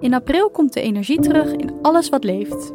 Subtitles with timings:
[0.00, 2.72] In april komt de energie terug in alles wat leeft.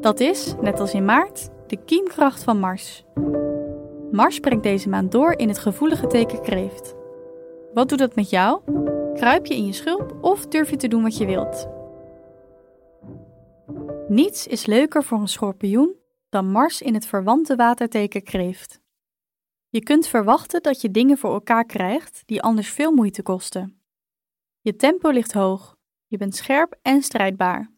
[0.00, 3.04] Dat is, net als in maart, de kiemkracht van Mars.
[4.10, 6.94] Mars brengt deze maand door in het gevoelige teken kreeft.
[7.74, 8.60] Wat doet dat met jou?
[9.14, 11.68] Kruip je in je schulp of durf je te doen wat je wilt?
[14.08, 15.94] Niets is leuker voor een schorpioen
[16.28, 18.80] dan Mars in het verwante waterteken kreeft.
[19.68, 23.80] Je kunt verwachten dat je dingen voor elkaar krijgt die anders veel moeite kosten.
[24.60, 25.75] Je tempo ligt hoog,
[26.06, 27.72] je bent scherp en strijdbaar.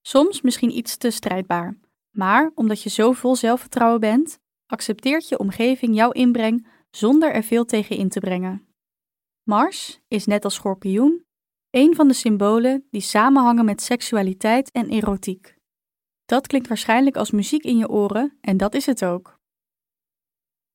[0.00, 1.78] Soms misschien iets te strijdbaar,
[2.10, 7.64] maar omdat je zo vol zelfvertrouwen bent, accepteert je omgeving jouw inbreng zonder er veel
[7.64, 8.66] tegen in te brengen.
[9.42, 11.24] Mars is net als schorpioen
[11.72, 15.56] een van de symbolen die samenhangen met seksualiteit en erotiek.
[16.24, 19.40] Dat klinkt waarschijnlijk als muziek in je oren en dat is het ook.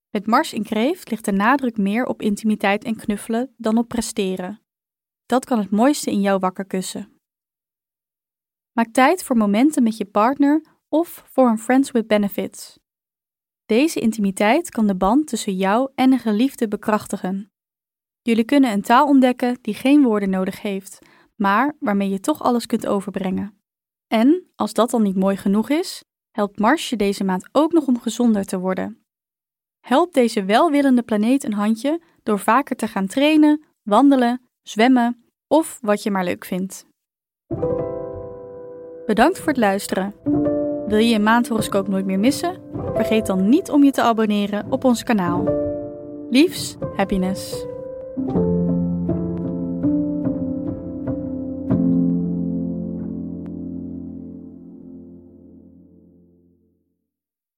[0.10, 4.62] Met Mars in Kreeft ligt de nadruk meer op intimiteit en knuffelen dan op presteren.
[5.28, 7.20] Dat kan het mooiste in jou wakker kussen.
[8.72, 12.80] Maak tijd voor momenten met je partner of voor een Friends with Benefits.
[13.66, 17.52] Deze intimiteit kan de band tussen jou en een geliefde bekrachtigen.
[18.22, 21.00] Jullie kunnen een taal ontdekken die geen woorden nodig heeft,
[21.36, 23.62] maar waarmee je toch alles kunt overbrengen.
[24.08, 27.88] En, als dat dan niet mooi genoeg is, helpt Mars je deze maand ook nog
[27.88, 29.06] om gezonder te worden.
[29.80, 36.04] Help deze welwillende planeet een handje door vaker te gaan trainen, wandelen, zwemmen of wat
[36.04, 36.86] je maar leuk vindt.
[39.06, 40.16] Bedankt voor het luisteren.
[40.88, 42.62] Wil je een maandhoroscoop nooit meer missen?
[42.94, 45.44] Vergeet dan niet om je te abonneren op ons kanaal.
[46.30, 47.66] Liefs, happiness.